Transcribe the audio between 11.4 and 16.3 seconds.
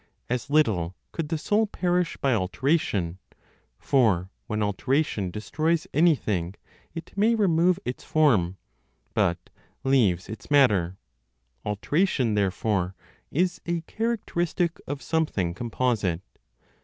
alteration, therefore, is a characteristic of something composite.